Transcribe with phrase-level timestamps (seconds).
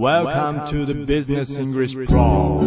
[0.00, 2.62] Welcome to the Business English Pro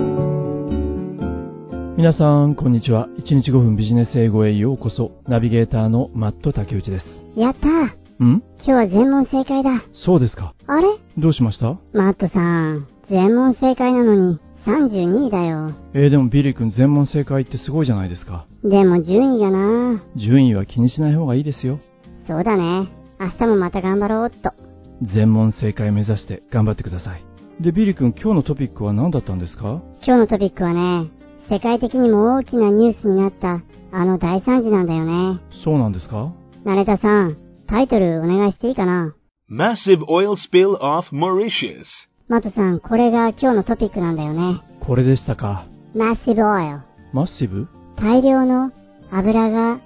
[1.97, 3.07] 皆さん、こんにちは。
[3.17, 5.13] 1日5分ビジネス英語へようこそ。
[5.27, 7.05] ナビゲーターのマット竹内です。
[7.35, 8.43] やったーん？
[8.59, 9.83] 今日は全問正解だ。
[10.05, 10.53] そうですか。
[10.67, 10.85] あれ？
[11.17, 11.75] どうしました？
[11.93, 15.71] マットさん、全問正解なのに32位だよ。
[15.95, 18.45] えー、でもビリー君全問正解ってすごいじゃないですか。
[18.63, 21.79] でも順位がな順位は気にしない方がいいですよ。
[22.27, 22.89] そうだね。
[23.19, 24.53] 明日もまた頑張ろうっと。
[25.01, 27.23] 全問正解目指して頑張ってください。
[27.61, 29.81] で、ビリー君今日のトピックは何だったんですか？
[30.05, 31.09] 今日のトピックはね、
[31.49, 35.39] 世界的にも大きなニュースになったあの大惨事なんだよね。
[35.63, 36.31] そうなんですか？
[36.63, 39.15] ナレタさん、タイトルお願いしていいかな
[39.51, 41.83] ？Massive oil spill off Mauritius.
[42.29, 44.61] マットさん、これが今日のトピックなんだよね。
[44.79, 46.79] これでしたか？Massive Oil。
[47.11, 47.67] massive
[47.97, 48.71] 大量の
[49.11, 49.79] 油が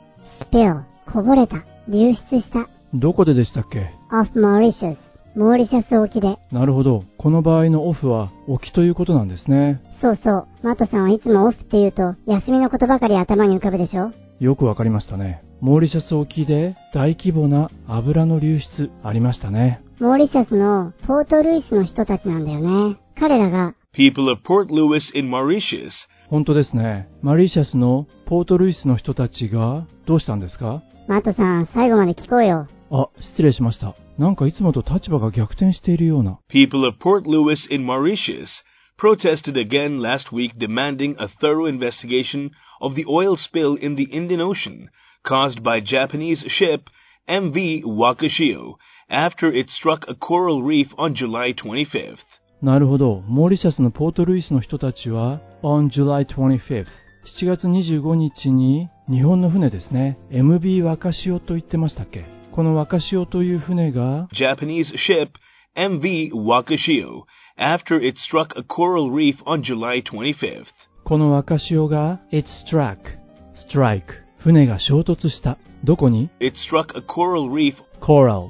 [0.52, 2.70] spill、こぼれた、流出した。
[2.94, 4.96] どこででしたっけ？Off Mauritius。
[5.38, 6.40] モーリシャス沖で。
[6.52, 7.04] なるほど。
[7.20, 9.84] この場合のオフは沖ということなんですね。
[10.02, 10.48] そうそう。
[10.64, 14.14] マットさんはいつもオフって言うと、休みのことばかり頭に浮かぶでしょ？
[14.40, 15.44] よくわかりましたね。
[15.62, 19.84] モーリシャス沖で大規模な油の流出ありましたね。
[20.00, 22.98] モーリシャスのポートルイスの人たちなんだよね。
[23.20, 25.92] 彼らが、People of Port Louis in Mauritius.
[26.30, 27.10] 本当ですね。
[27.22, 30.82] マリーシャスのポートルイスの人たちがどうしたんですか？
[31.08, 32.68] マットさん最後まで聞こうよ。
[32.90, 33.96] あ、失礼しました。
[34.18, 36.40] なんかいつもと立場が逆転しているような。
[36.50, 38.48] People of Port Louis in Mauritius
[38.98, 42.50] protested again last week demanding a thorough investigation
[42.82, 44.90] of the oil spill in the Indian Ocean
[45.24, 46.90] caused by Japanese ship
[47.30, 48.76] MV Wakashio
[49.10, 52.18] after it struck a coral reef on July 25th.
[52.62, 53.22] なるほど。
[53.28, 56.86] モーリシャスのポートルイスの人たちは、on July 25th、
[57.40, 65.30] 7月25日に日本の船ですね、MB 若潮と言ってましたっけこの若潮という船が、Japanese ship
[65.78, 70.66] MV Wakashio after it struck a coral reef on July 25th.
[71.06, 72.98] この若潮が、it struck,
[73.72, 74.06] strike、
[74.40, 75.60] 船が衝突した。
[75.84, 78.48] どこに It struck a coral reef coral、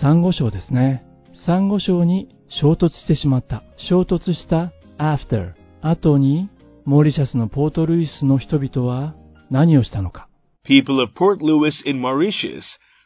[0.00, 1.04] サンゴ礁ですね。
[1.44, 3.62] サンゴ礁に衝突してしまった。
[3.76, 5.52] 衝突した after、
[5.82, 6.48] 後に、
[6.86, 9.14] モーリシャスのポートルイスの人々は
[9.50, 10.28] 何をしたのか。
[10.64, 12.62] People of Port Louis in Mauritius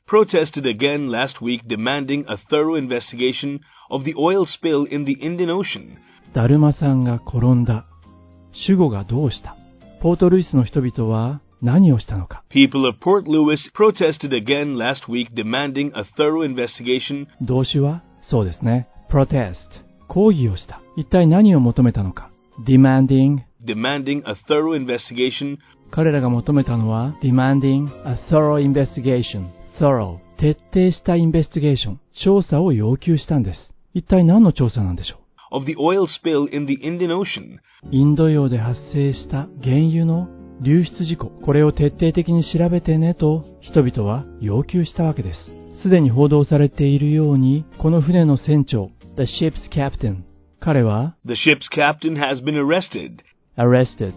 [0.08, 5.50] protested again last week demanding a thorough investigation of the oil spill in the Indian
[5.50, 5.98] Ocean.
[6.34, 7.86] だるまさんが転んだ。
[8.52, 9.56] 主語がどうした
[10.02, 18.88] ポートルイスの人々は何をしたのか People of Port Louis protested again last week demanding a thorough investigation 動詞はそうですね。
[19.12, 19.56] protest。
[20.08, 20.82] 抗議をした。
[20.98, 22.32] 一体何を求めたのか
[22.66, 23.40] demanding。
[23.66, 25.58] demanding a thorough investigation
[25.92, 29.50] 彼らが求めたのは demanding a thorough investigation。
[29.79, 30.19] thorough。
[30.39, 31.97] 徹底した investigation。
[32.23, 33.73] 調査を要求したんです。
[33.93, 35.25] 一体何の調査なんでしょ
[35.55, 37.57] of the oil spill in the Indian Ocean.
[37.57, 37.61] う
[37.93, 40.29] インド洋で発生した原油の
[40.61, 41.27] 流出事故。
[41.27, 45.39] これを徹底的に調べてねと人々は要求したわけです。
[45.83, 50.23] すでに報道されているように、この船の船長、the ship's captain。
[50.61, 53.19] 彼は The ship's captain has been arrested.
[53.56, 54.15] arrested。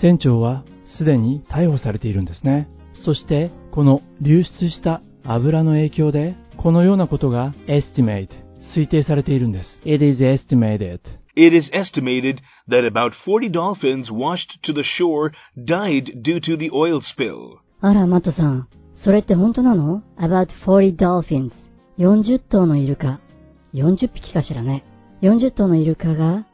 [0.00, 0.64] 船長は
[0.98, 2.68] すでに逮捕されているんですね。
[3.04, 8.28] そして、この流出した油の影響で、このようなことが estimate、
[8.76, 9.80] 推定されているんです。
[9.84, 11.00] It is estimated.
[11.34, 12.36] It is estimated
[12.68, 17.58] that about 40 dolphins washed to the shore died due to the oil spill.
[17.80, 18.68] あら、マットさん。
[18.94, 21.50] それって本当なの ?about 40 dolphins.
[21.98, 23.18] 40頭のイルカ。
[23.74, 24.84] 40匹かしらね。
[25.20, 26.46] 40頭のイルカが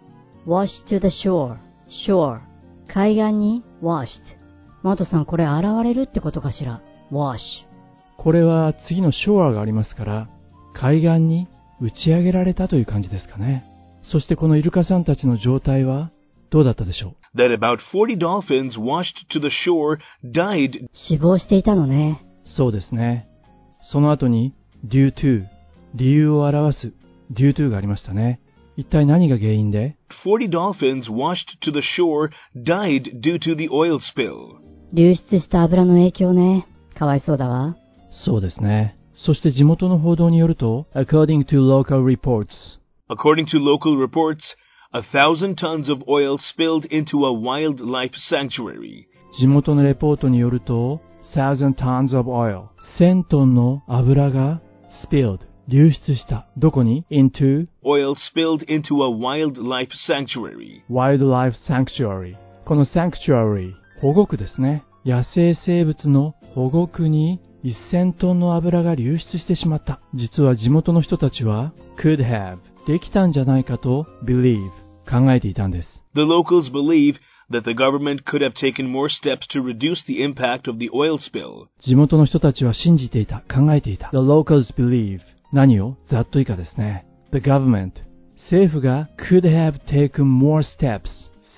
[0.46, 1.58] wash to the shore.
[2.08, 2.40] shore.
[2.88, 4.06] 海岸に washed.
[4.82, 7.38] マットさん、これ現れるってことかしら ?wash.
[8.16, 10.28] これは次のショアがありますから、
[10.74, 11.48] 海岸に
[11.80, 13.64] 打ち上げられたという感じですかね。
[14.02, 16.10] そしてこのイルカさんたちの状態は
[16.50, 22.22] どうだったでしょ That about 40 dolphins washed to the shore died 死亡していたのね。
[22.44, 23.28] うそうですね。
[23.82, 24.54] その後に
[24.86, 25.44] due to
[25.94, 26.92] 理由を表す
[27.32, 28.40] due to がありましたね。
[28.76, 34.58] 一体何が原因で？40 dolphins washed to the shore died due to the oil spill.
[34.92, 36.66] 流出した油の影響ね。
[37.00, 37.78] かわいそうだわ。
[38.10, 38.94] そうですね。
[39.16, 42.48] そして地元の報道によると、according to local reports,
[43.08, 44.36] According to local reports,
[44.92, 49.06] a thousand tons of oil spilled into a wildlife sanctuary.
[49.38, 51.00] 地元のレポートによると、
[51.34, 52.64] thousand tons of oil、
[52.98, 54.60] 1000トンの油が
[55.02, 55.38] spilled、
[55.68, 56.48] 流出した。
[56.58, 60.82] どこに ?into Oil spilled into a wildlife sanctuary.
[60.90, 62.36] wildlife sanctuary。
[62.66, 64.84] この sanctuary、保護区ですね。
[65.06, 70.00] 野生生物の保護区に1000トンの油が流出してしまった。
[70.14, 74.70] 実は地元の人たちは could have, できたんじゃないかと believe
[75.08, 75.88] 考えていたんです。
[76.14, 77.14] The locals believe
[77.50, 81.18] that the government could have taken more steps to reduce the impact of the oil
[81.18, 81.66] spill.
[81.80, 84.10] 地元の人たちは信じていた、考えていた。
[84.10, 85.20] The locals believe
[85.52, 87.06] 何をざっと以下ですね。
[87.32, 87.92] The government
[88.50, 91.02] 政府が could have taken more steps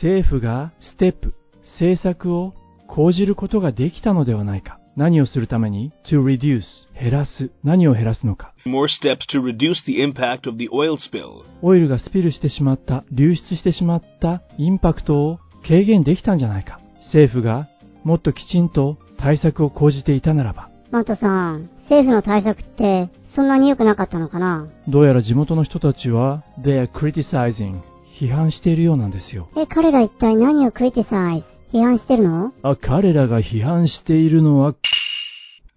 [0.02, 1.34] 政府がステップ
[1.78, 2.54] 政策を
[2.88, 4.78] 講じることができたのではないか。
[4.96, 6.62] 何をするために to reduce
[7.00, 7.50] 減らす。
[7.64, 8.54] 何を減らすのか。
[8.66, 11.44] More steps to reduce the impact of the oil spill.
[11.62, 16.80] オイルがスピルしてしまった、流出してしまったインパクトを軽減できたんじゃないか。
[17.06, 17.68] 政府が
[18.04, 20.68] もっときちんと対策を講じていたならば。
[20.90, 24.68] マットさん、政府の対策ってそんなに良くなかったのかな？
[24.88, 27.80] どうやら地元の人たちは they are criticizing
[28.20, 29.48] 批判しているようなんですよ。
[29.56, 31.46] え、彼ら一体何をクリティサイズ？
[31.72, 34.74] 批判してるのあ、彼らが批判しているのは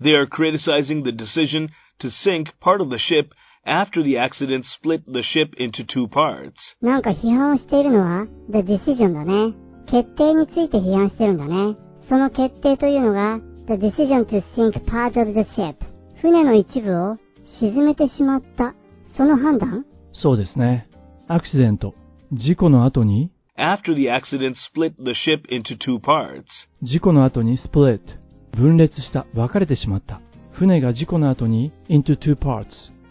[0.02, 1.70] They are criticizing the decision
[2.02, 3.30] to sink part of the ship
[3.66, 6.52] after the accident split the ship into two parts.
[6.82, 9.54] なんか批判をしているのは the decision だね。
[9.88, 11.78] 決定について批判してるんだね。
[12.10, 15.76] その決定というのが the decision to sink part of the ship
[16.22, 17.18] 船の一部を
[17.60, 18.76] 沈めてしまった。
[19.16, 20.90] その判断そうですね。
[21.28, 21.94] アクシデント。
[22.34, 26.44] 事故の後に、After the accident split the ship into two parts.
[26.84, 28.02] 事故の後に split。
[28.52, 29.26] 分裂した。
[29.34, 30.20] 分かれてしまった。
[30.52, 32.66] 船が事故の後に into two parts。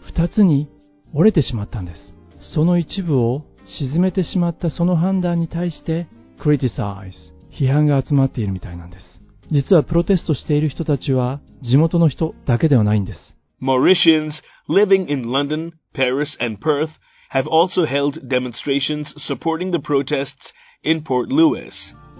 [0.05, 0.69] 二つに
[1.15, 2.13] 折れてしまったんです。
[2.53, 3.43] その一部を
[3.79, 6.07] 沈めてしまったその判断に対して
[6.39, 7.11] criticize。
[7.51, 9.21] 批判が集まっているみたいなんです。
[9.51, 13.35] 実はプロテストしている人たちは地元の人だけではないんです。
[13.59, 14.33] Mauritians
[14.69, 16.89] living in London, Paris, and Perth
[17.32, 21.72] have also held demonstrations supporting the protests in Port Louis.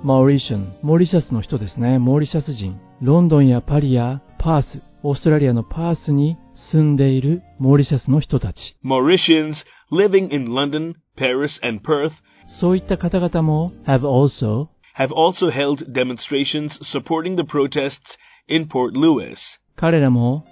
[0.03, 1.99] マオリシャン、モーリシャスの人ですね。
[1.99, 2.81] モーリシャス人。
[3.03, 6.37] ロンドンやパリやパース、オーストラリアのパースに
[6.73, 8.77] 住んでいるモーリシャスの人たち。
[8.85, 9.55] Mauritians
[9.91, 12.13] living in London, Paris, and Perth
[12.61, 18.19] そういった方々も have also have also held demonstrations supporting the protests
[18.49, 19.37] in Port Louis.
[19.77, 20.45] 彼らも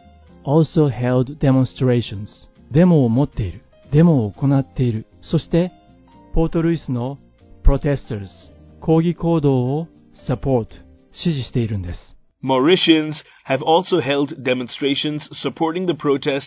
[0.45, 2.29] also held demonstrations
[2.71, 3.63] デモを持っている。
[3.94, 5.06] デモを行っている。
[5.22, 5.72] そして、
[6.34, 7.20] ポートルイスの
[7.64, 8.28] protesters
[8.82, 9.88] 抗議行動を
[10.28, 10.66] support
[11.14, 12.18] 支持しているんです。
[12.44, 13.14] Mauritians
[13.48, 16.42] have also held demonstrations supporting the protests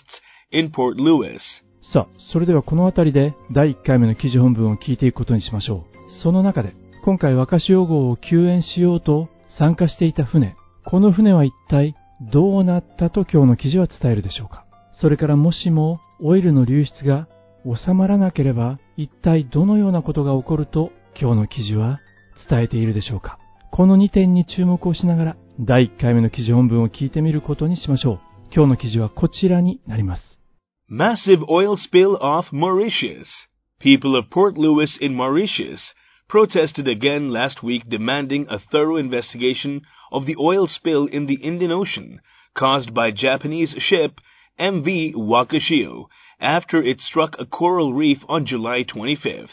[0.51, 1.39] in Port Louis.
[1.93, 6.23] さあ、それではこの辺りで第1回目の記事本文を聞いていくことにしましょう。
[6.23, 10.57] その中で、今回若潮号を救援しようと参加していた船。
[10.85, 11.95] この船は一体
[12.33, 14.67] どうなったと今日の記事は伝えるでしょうか。
[15.01, 17.29] それからもしもオイルの流出が
[17.75, 22.01] 収まらなければ一体どのようなことが起こると今日の記事は
[22.49, 23.39] 伝えているでしょうか。
[23.73, 28.21] この2点に注目をしながら第1回目の記事本文を聞いてみることにしましょう。
[28.55, 30.39] 今日の記事はこちらになります。
[30.91, 33.27] Massive oil spill off Mauritius.
[33.81, 35.81] People of Port Louis in Mauritius
[36.29, 41.73] protested again last week demanding a thorough investigation of the oil spill in the Indian
[41.73, 42.21] Ocean
[42.57, 44.21] caused by Japanese ship
[44.59, 46.07] MV Wakashio
[46.41, 49.49] after it struck a coral reef on July 25th.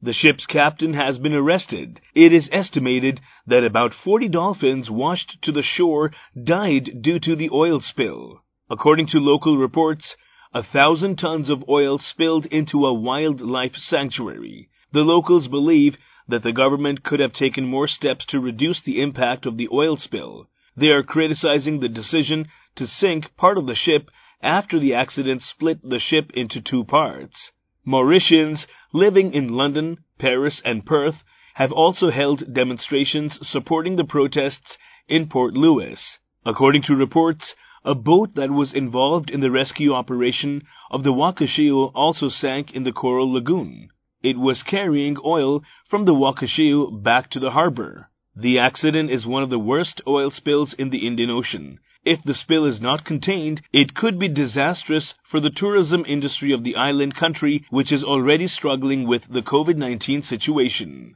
[0.00, 2.00] The ship's captain has been arrested.
[2.14, 6.10] It is estimated that about 40 dolphins washed to the shore
[6.42, 8.40] died due to the oil spill.
[8.68, 10.16] According to local reports,
[10.54, 14.68] a thousand tons of oil spilled into a wildlife sanctuary.
[14.92, 15.96] The locals believe
[16.28, 19.96] that the government could have taken more steps to reduce the impact of the oil
[19.96, 20.48] spill.
[20.76, 24.10] They are criticizing the decision to sink part of the ship
[24.42, 27.50] after the accident split the ship into two parts.
[27.86, 31.22] Mauritians living in London, Paris, and Perth
[31.54, 34.76] have also held demonstrations supporting the protests
[35.08, 36.00] in Port Louis.
[36.44, 41.90] According to reports, a boat that was involved in the rescue operation of the Wakashio
[41.94, 43.88] also sank in the Coral Lagoon.
[44.22, 48.08] It was carrying oil from the Wakashio back to the harbor.
[48.36, 51.80] The accident is one of the worst oil spills in the Indian Ocean.
[52.04, 56.64] If the spill is not contained, it could be disastrous for the tourism industry of
[56.64, 61.14] the island country, which is already struggling with the COVID-19 situation.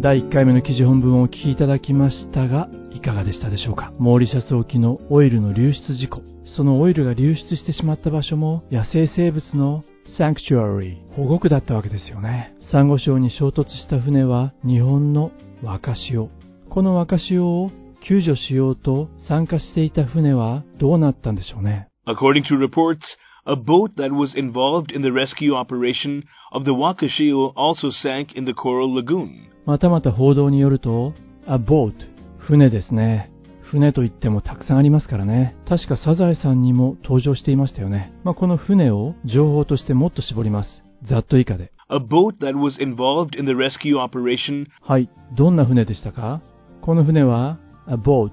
[0.00, 6.22] 第1回目の記事本文をお聞きいただきましたが、いかがでしたでしょうかモーリシャス沖のオイルの流出事故。
[6.46, 9.84] そのオイルが流出してしまった場所も野生生物の
[10.16, 12.54] サンクチュアリー、保護区だったわけですよね。
[12.72, 15.30] サンゴ礁に衝突した船は日本の
[15.62, 16.30] 若潮。
[16.70, 17.70] この若潮を
[18.06, 21.88] 救助しようと参加していた船はどうなったんでしょうね。
[22.06, 22.98] According to reports,
[23.44, 28.44] a boat that was involved in the rescue operation of the Wakashio also sank in
[28.44, 29.28] the Coral Lagoon.
[29.66, 31.12] またまた報道によると、
[31.46, 31.94] a boat、
[32.38, 33.30] 船ですね。
[33.62, 35.56] 船といってもたくさんありますからね。
[35.68, 38.12] 確かサザエさんにも登場していましたよね。
[38.22, 40.82] まあ、この船を情報としてもっと絞ります。
[41.04, 41.72] ざっと以下で。
[41.88, 46.42] A boat that was involved in the rescue operation はい、どんな船でしたか
[46.82, 48.32] この船は、a boat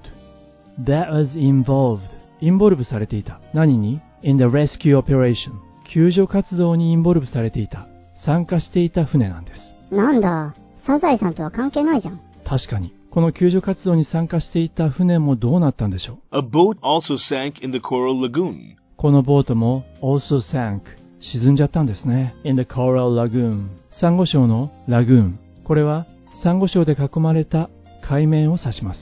[0.84, 2.00] that was involved
[2.40, 3.40] インボルブされていた。
[3.52, 5.52] 何に ?in the rescue operation
[5.92, 7.86] 救助活動にインボルブされていた。
[8.24, 9.94] 参加していた船なんです。
[9.94, 10.54] なんだ、
[10.86, 12.20] サザエさんとは関係ないじゃん。
[12.44, 12.94] 確かに。
[13.10, 18.76] この救助活動に参加していた船もどうなったんでしょう？A boat also sank in the Coral Lagoon.
[18.96, 20.80] このボートも also sank
[21.20, 22.34] 沈んじゃったんですね。
[22.44, 23.68] in the coral lagoon
[24.00, 25.38] サンゴ礁のラグーン。
[25.64, 26.06] これは
[26.42, 27.68] サンゴ礁で囲まれた
[28.02, 28.98] 海面を指します。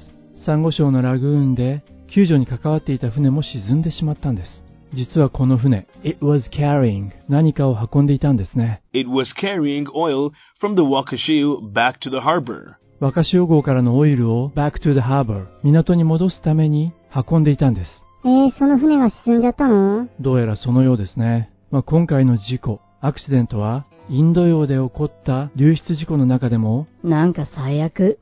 [0.49, 4.65] サンゴ礁のラグーンで救助に関わっていた船も沈んでしまったんです。
[4.95, 8.81] 実はこの船、it was carrying 何かを運んでいたんですね。
[8.95, 12.77] It was carrying oil from the Wakashiu back to the harbor.
[12.99, 16.95] 若潮号からのオイルを back to the harbor 港に戻すために
[17.31, 17.91] 運んでいたんです。
[18.25, 20.09] えー、その船が沈んじゃったの？
[20.19, 21.51] どうやらそのようですね。
[21.71, 28.19] まあ、今回の事故、アクシデントは、インド洋で起こった流出事故の中でも、なんか最悪。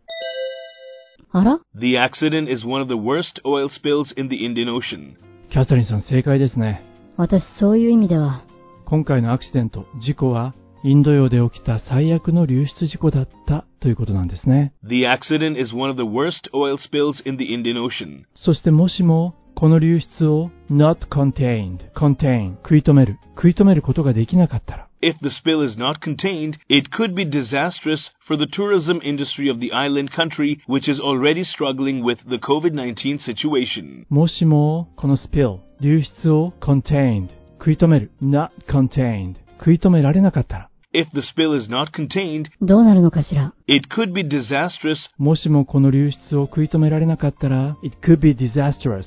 [1.39, 5.17] あら The accident is one of the worst oil spills in the Indian Ocean.
[5.53, 6.83] キャサリンさん正解ですね。
[7.19, 8.43] 私そういう意味では、
[8.87, 14.73] 今回のアクシデント、事故は、インド洋で起きた最悪の流出事故だったということなんですね。
[14.83, 18.23] The accident is one of the worst oil spills in the Indian Ocean.
[18.35, 28.12] そしてもしも、この流出を not contained, contain, 食い止める、食い止めることができなかったら、 If the spill is not contained, it could be disastrous
[28.28, 32.74] for the tourism industry of the island country, which is already struggling with the COVID
[32.74, 34.06] 19 situation.
[34.10, 43.54] もしも、この spill、流出を contained、食い止める、not contained、食い止められなかったら、 If the spill is not contained, どうなるのかしら。
[43.66, 49.06] it could be disastrous もしもこの流出を食い止められなかったら、it could be disastrous.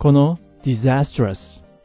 [0.00, 1.36] この disastrous、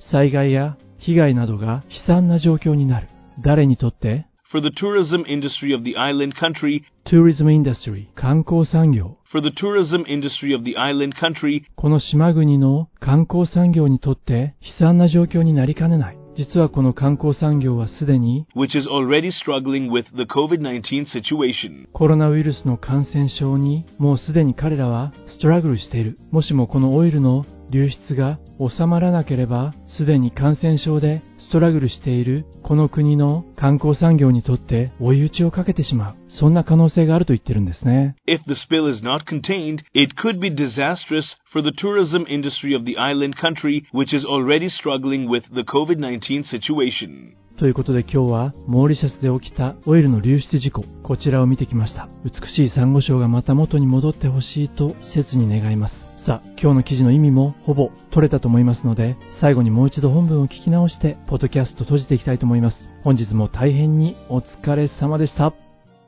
[0.10, 3.10] 災害や被害などが悲惨な状況になる。
[3.44, 9.18] 誰にとって for the tourism industry of the island country, tourism industry、観光産業。
[9.30, 16.18] for the tourism industry of the island country, この島国の観光産業にとって悲惨な状況になりかねない。
[16.38, 21.90] 実はこの観光産業はすでに which is already struggling with the COVID 19 situation.
[21.92, 26.18] コロナウイルスの感染症にもうすでに彼らはストラグルしている。
[26.32, 36.16] もしもこのオイルの流出が収まらなければ、すでに感染症でストラグルしているこの国の観光産業にとって追い打ちをかけてしまう。
[36.30, 38.16] そんな可能性があると言ってるんですね。
[38.28, 42.98] If the spill is not contained, it could be disastrous for the tourism industry of the
[42.98, 47.36] island country, which is already struggling with the COVID 19 situation.
[47.58, 52.10] ということで今日はモーリシャスで起きたオイルの流出事故、こちらを見てきました。
[52.26, 56.05] 美しいサンゴ礁がまた元に戻ってほしいと切に願います。
[56.26, 62.90] さあ、今日の記事の意味もほぼ取れたと思いますので、最後にもう一度本文を聞き直して、ポッドキャスト閉じていきたいと思います。
[63.04, 65.54] 本日も大変にお疲れ様でした。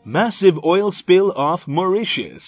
[0.07, 2.41] Massive oil spill off Mauritius.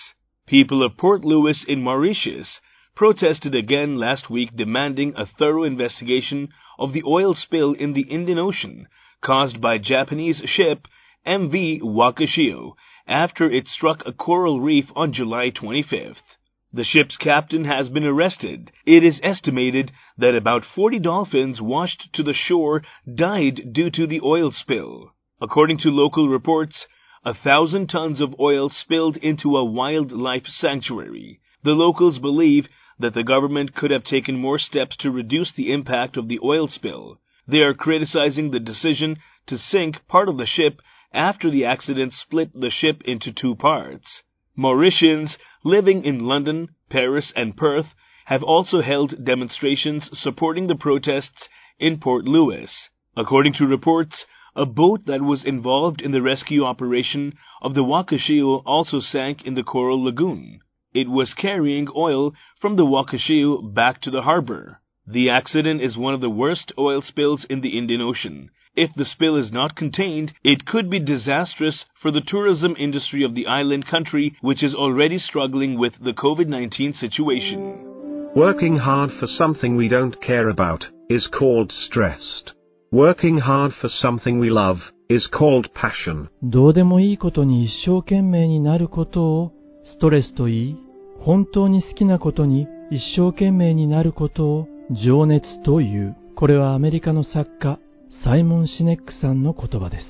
[0.47, 2.47] People of Port Louis in Mauritius
[2.95, 6.47] protested again last week demanding a thorough investigation
[6.79, 8.87] of the oil spill in the Indian Ocean
[9.23, 10.87] caused by Japanese ship
[11.27, 12.73] MV Wakashio
[13.07, 16.38] after it struck a coral reef on July 25th.
[16.71, 18.71] The ship's captain has been arrested.
[18.85, 24.21] It is estimated that about 40 dolphins washed to the shore died due to the
[24.21, 25.13] oil spill.
[25.41, 26.85] According to local reports,
[27.25, 31.39] a thousand tons of oil spilled into a wildlife sanctuary.
[31.63, 32.67] The locals believe
[32.99, 36.67] that the government could have taken more steps to reduce the impact of the oil
[36.67, 37.19] spill.
[37.47, 42.51] They are criticizing the decision to sink part of the ship after the accident split
[42.53, 44.21] the ship into two parts.
[44.59, 51.47] Mauritians living in London, Paris, and Perth have also held demonstrations supporting the protests
[51.79, 52.69] in Port Louis.
[53.15, 54.25] According to reports,
[54.57, 59.53] a boat that was involved in the rescue operation of the Wakashio also sank in
[59.53, 60.59] the Coral Lagoon.
[60.93, 64.81] It was carrying oil from the Wakashio back to the harbor.
[65.07, 68.49] The accident is one of the worst oil spills in the Indian Ocean.
[68.76, 73.34] If the spill is not contained, it could be disastrous for the tourism industry of
[73.34, 77.94] the island country, which is already struggling with the COVID 19 situation.
[78.34, 82.52] Working hard for something we don't care about is called stressed.
[82.90, 86.28] Working hard for something we love is called passion.
[86.42, 89.52] どうでもいいことに一生懸命になることを
[89.84, 90.76] ストレスと言い、
[91.20, 94.68] 本当に好きなことに一生懸命になることを
[95.04, 96.16] 情熱という。
[96.34, 97.78] これはアメリカの作家、
[98.23, 100.05] サイモン・シネックさんの言葉です。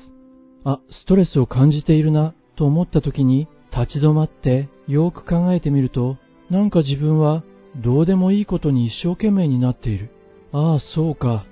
[0.63, 6.18] あ、ストレスを感じているなと思った時に立ち止まってよく考えてみると、
[6.50, 7.44] なんか自分は
[7.77, 10.12] どうでもいいことに一生懸命になっている。
[10.51, 11.46] ああ、そうか。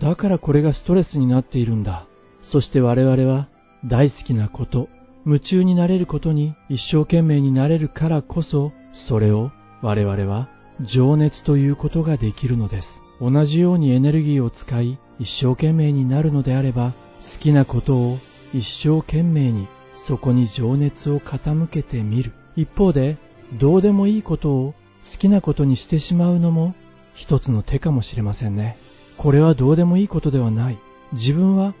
[0.00, 2.06] だからこれがストレスになっているんだ。
[2.42, 3.48] そして我々は
[3.84, 4.88] 大好きなこと、
[5.26, 8.72] 夢中になれることに一生懸命になれるからこそ、
[9.08, 9.50] それを
[9.82, 10.48] 我々は
[10.94, 13.03] 情熱ということができるのです。
[13.20, 16.94] 同じようにエネルギーを使い一生懸命になるのであれば、
[17.36, 18.18] 好きなことを
[18.52, 19.68] 一生懸命に
[20.06, 22.32] そこに情熱を傾けてみる。
[22.56, 23.18] 一方で、
[23.60, 24.74] どうでもいいことを
[25.12, 26.74] 好きなことにしてしまうのも
[27.14, 28.76] 一つの手かもしれませんね。
[29.18, 30.78] これはどうでもいいことではない。
[31.12, 31.74] 自分は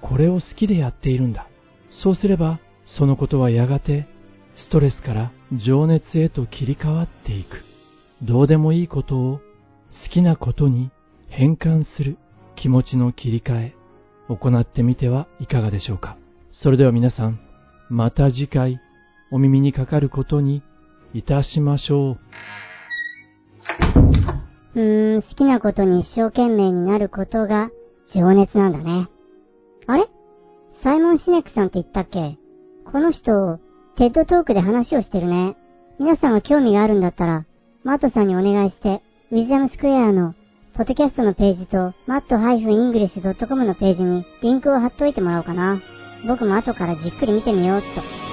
[0.00, 1.46] これを好きでやっているんだ。
[2.02, 4.06] そうすれば、そのことはやがて
[4.56, 5.32] ストレスから
[5.64, 7.64] 情熱へと切り替わっていく。
[8.22, 9.40] どうでもいいことを
[9.90, 10.90] 好きなことに
[11.28, 12.16] 変換する
[12.56, 13.74] 気持ちの切り替え、
[14.28, 16.16] 行ってみてはいかがでしょうか。
[16.50, 17.40] それでは皆さん、
[17.88, 18.80] また次回
[19.30, 20.62] お耳にかかることに
[21.14, 22.18] いたしましょう。
[24.74, 27.70] うーん、好きなことに一生懸命になることが
[28.14, 29.08] 情熱なんだね。
[29.86, 30.06] あれ？
[30.82, 32.38] サイモン・シネックさんって言ったっけ？
[32.84, 33.58] この人、
[33.96, 35.56] TED Talk で話をしてるね。
[35.98, 37.46] 皆さんが興味があるんだったら、
[37.84, 40.34] マットさんにお願いして、 Wisdom Square の
[40.74, 45.80] ポッドキャストのページと、 Matt-english.com のページにリンクを貼っといてもらおうかな。
[46.26, 48.29] 僕も後からじっくり見てみようっと。